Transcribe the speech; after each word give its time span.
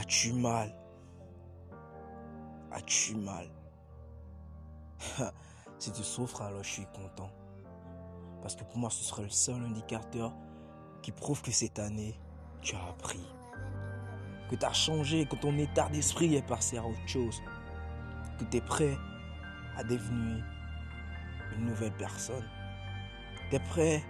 As-tu 0.00 0.32
mal? 0.32 0.74
As-tu 2.72 3.16
mal? 3.16 3.50
Si 5.78 5.92
tu 5.92 6.02
souffres, 6.02 6.42
alors 6.42 6.62
je 6.62 6.70
suis 6.70 6.86
content. 6.86 7.30
Parce 8.42 8.54
que 8.54 8.64
pour 8.64 8.78
moi, 8.78 8.90
ce 8.90 9.02
serait 9.02 9.22
le 9.22 9.30
seul 9.30 9.62
indicateur 9.62 10.32
qui 11.02 11.12
prouve 11.12 11.40
que 11.42 11.50
cette 11.50 11.78
année, 11.78 12.18
tu 12.62 12.76
as 12.76 12.84
appris. 12.88 13.26
Que 14.50 14.56
tu 14.56 14.64
as 14.64 14.72
changé, 14.72 15.26
que 15.26 15.36
ton 15.36 15.56
état 15.58 15.88
d'esprit 15.90 16.34
est 16.34 16.46
passé 16.46 16.78
à 16.78 16.84
autre 16.84 17.06
chose. 17.06 17.40
Que 18.38 18.44
tu 18.44 18.56
es 18.58 18.60
prêt 18.60 18.96
à 19.76 19.84
devenir 19.84 20.44
une 21.56 21.66
nouvelle 21.66 21.96
personne. 21.96 22.48
Tu 23.50 23.56
es 23.56 23.60
prêt 23.60 24.02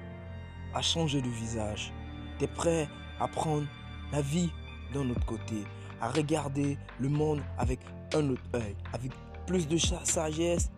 à 0.73 0.83
changer 0.83 1.21
de 1.21 1.29
visage. 1.29 1.93
Tu 2.39 2.45
es 2.45 2.49
prêt 2.49 2.89
à 3.21 3.27
prendre 3.27 3.67
la 4.13 4.23
vie 4.23 4.51
d'un 4.93 5.09
autre 5.11 5.27
côté. 5.27 5.65
À 6.01 6.09
regarder 6.09 6.79
le 6.99 7.09
monde 7.09 7.43
avec 7.59 7.81
un 8.15 8.31
autre 8.31 8.43
œil. 8.55 8.75
Avec 8.93 9.13
plus 9.47 9.69
de 9.69 9.77
sagesse 9.77 10.71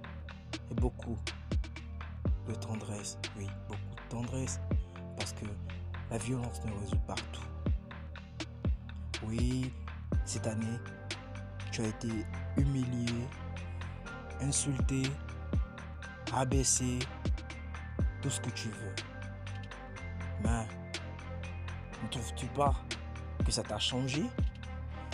et 0.71 0.75
beaucoup 0.75 1.17
de 2.49 2.55
tendresse. 2.55 3.19
Oui, 3.37 3.47
beaucoup 3.69 3.95
de 3.95 4.09
tendresse. 4.09 4.61
Parce 5.17 5.33
que 5.33 5.45
la 6.11 6.19
violence 6.19 6.61
ne 6.65 6.73
résout 6.81 6.97
pas 7.07 7.15
tout. 7.33 7.43
Oui, 9.27 9.73
cette 10.25 10.47
année, 10.47 10.79
tu 11.71 11.83
as 11.83 11.87
été 11.87 12.09
humilié, 12.57 13.13
insulté, 14.41 15.03
abaissé, 16.35 16.99
tout 18.21 18.31
ce 18.31 18.41
que 18.41 18.51
tu 18.51 18.69
veux. 18.69 18.95
Mais 20.43 20.67
ne 22.03 22.09
trouves-tu 22.09 22.47
pas 22.47 22.75
que 23.45 23.53
ça 23.53 23.63
t'a 23.63 23.79
changé? 23.79 24.25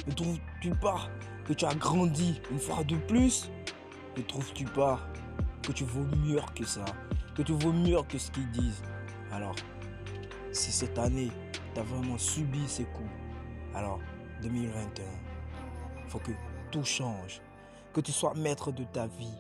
Ne 0.09 0.15
trouves-tu 0.15 0.71
pas 0.71 1.09
que 1.45 1.53
tu 1.53 1.67
as 1.67 1.75
grandi 1.75 2.41
une 2.51 2.59
fois 2.59 2.83
de 2.83 2.97
plus 2.97 3.51
Ne 4.17 4.23
trouves-tu 4.23 4.65
pas 4.65 4.99
que 5.63 5.73
tu 5.73 5.85
vaux 5.85 6.07
mieux 6.17 6.41
que 6.55 6.65
ça 6.65 6.85
Que 7.37 7.43
tu 7.43 7.53
vaux 7.53 7.73
mieux 7.73 8.03
que 8.09 8.17
ce 8.17 8.31
qu'ils 8.31 8.51
disent 8.51 8.83
Alors, 9.31 9.55
si 10.51 10.73
cette 10.73 10.99
année, 10.99 11.31
tu 11.75 11.81
as 11.81 11.83
vraiment 11.83 12.17
subi 12.17 12.67
ces 12.67 12.85
coups, 12.85 13.11
alors 13.75 14.01
2021, 14.43 15.05
il 16.05 16.11
faut 16.11 16.19
que 16.21 16.33
tout 16.71 16.85
change. 16.85 17.43
Que 17.93 18.01
tu 18.01 18.13
sois 18.13 18.33
maître 18.35 18.73
de 18.73 18.85
ta 18.85 19.07
vie. 19.07 19.37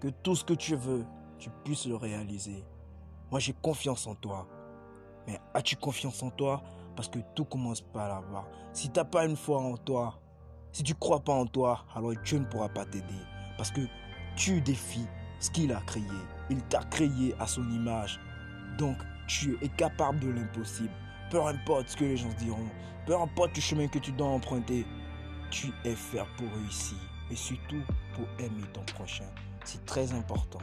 Que 0.00 0.08
tout 0.08 0.34
ce 0.34 0.44
que 0.44 0.54
tu 0.54 0.76
veux, 0.76 1.04
tu 1.38 1.48
puisses 1.64 1.86
le 1.86 1.96
réaliser. 1.96 2.64
Moi, 3.30 3.40
j'ai 3.40 3.54
confiance 3.54 4.06
en 4.06 4.14
toi. 4.14 4.46
Mais 5.26 5.40
as-tu 5.54 5.76
confiance 5.76 6.22
en 6.22 6.30
toi? 6.30 6.62
Parce 6.96 7.08
que 7.08 7.18
tout 7.34 7.44
commence 7.44 7.80
par 7.80 8.08
là-bas. 8.08 8.44
Si 8.72 8.90
tu 8.90 8.98
n'as 8.98 9.04
pas 9.04 9.24
une 9.26 9.36
foi 9.36 9.60
en 9.60 9.76
toi, 9.76 10.20
si 10.72 10.82
tu 10.82 10.92
ne 10.92 10.98
crois 10.98 11.20
pas 11.20 11.32
en 11.32 11.46
toi, 11.46 11.84
alors 11.94 12.12
Dieu 12.24 12.38
ne 12.38 12.44
pourra 12.44 12.68
pas 12.68 12.84
t'aider. 12.84 13.20
Parce 13.56 13.70
que 13.70 13.82
tu 14.36 14.60
défies 14.60 15.06
ce 15.40 15.50
qu'il 15.50 15.72
a 15.72 15.80
créé. 15.86 16.02
Il 16.50 16.62
t'a 16.62 16.82
créé 16.84 17.34
à 17.38 17.46
son 17.46 17.62
image. 17.70 18.20
Donc, 18.78 18.96
tu 19.26 19.56
es 19.62 19.68
capable 19.68 20.20
de 20.20 20.30
l'impossible. 20.30 20.90
Peu 21.30 21.42
importe 21.44 21.88
ce 21.88 21.96
que 21.96 22.04
les 22.04 22.16
gens 22.16 22.32
diront, 22.38 22.68
peu 23.06 23.16
importe 23.16 23.54
le 23.56 23.60
chemin 23.60 23.88
que 23.88 23.98
tu 23.98 24.12
dois 24.12 24.26
emprunter, 24.26 24.86
tu 25.50 25.72
es 25.84 25.94
fait 25.94 26.22
pour 26.36 26.48
réussir. 26.60 26.98
Et 27.30 27.36
surtout 27.36 27.82
pour 28.14 28.26
aimer 28.38 28.64
ton 28.72 28.82
prochain. 28.94 29.24
C'est 29.64 29.84
très 29.86 30.12
important. 30.12 30.58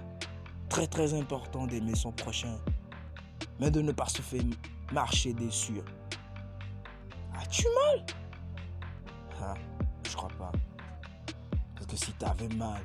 Très 0.69 0.88
très 0.88 1.13
important 1.13 1.67
d'aimer 1.67 1.95
son 1.95 2.11
prochain. 2.11 2.57
Mais 3.59 3.71
de 3.71 3.81
ne 3.81 3.91
pas 3.91 4.07
se 4.07 4.21
faire 4.21 4.43
marcher 4.91 5.33
dessus. 5.33 5.81
As-tu 7.42 7.66
mal? 7.75 8.06
Ah, 9.42 9.53
Je 10.03 10.16
crois 10.16 10.30
pas. 10.38 10.52
Parce 11.75 11.88
que 11.88 11.95
si 11.95 12.14
tu 12.14 12.25
avais 12.25 12.53
mal, 12.56 12.81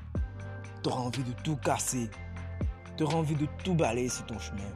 tu 0.83 0.89
auras 0.89 1.03
envie 1.03 1.23
de 1.23 1.33
tout 1.43 1.57
casser. 1.57 2.11
Tu 2.97 3.05
auras 3.05 3.16
envie 3.16 3.34
de 3.37 3.47
tout 3.62 3.75
balayer 3.75 4.09
sur 4.09 4.25
ton 4.27 4.39
chemin 4.39 4.71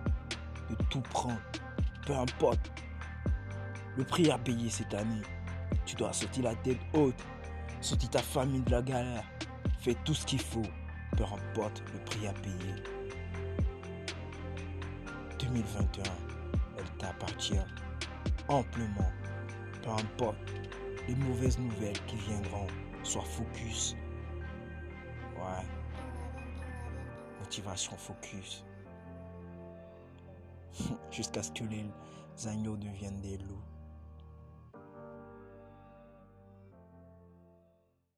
de 0.71 0.85
tout 0.85 1.01
prendre, 1.01 1.41
peu 2.07 2.15
importe 2.15 2.71
le 3.97 4.05
prix 4.05 4.31
à 4.31 4.39
payer 4.39 4.71
cette 4.71 4.95
année. 4.95 5.23
Tu 5.85 5.97
dois 5.97 6.13
sortir 6.13 6.45
la 6.45 6.55
tête 6.57 6.79
haute, 6.95 7.21
sortir 7.81 8.11
ta 8.11 8.23
famille 8.23 8.63
de 8.63 8.71
la 8.71 8.83
galère, 8.83 9.25
fais 9.81 9.97
tout 10.05 10.15
ce 10.15 10.25
qu'il 10.25 10.41
faut, 10.41 10.63
peu 11.17 11.25
importe 11.25 11.83
le 11.93 11.99
prix 12.05 12.27
à 12.27 12.33
payer. 12.33 12.75
2021, 15.41 16.03
elle 16.79 16.91
t'appartient 16.99 17.59
amplement, 18.49 19.11
peu 19.83 19.91
importe 19.91 20.39
les 21.09 21.15
mauvaises 21.15 21.59
nouvelles 21.59 22.01
qui 22.07 22.17
viendront, 22.17 22.67
sois 23.03 23.23
focus. 23.23 23.97
Ouais. 25.37 25.67
Motivation 27.41 27.97
focus. 27.97 28.65
jusqu'à 31.11 31.43
ce 31.43 31.51
que 31.53 31.65
les 31.65 31.85
agneaux 32.47 32.77
deviennent 32.77 33.21
des 33.21 33.39
loups. 33.39 33.65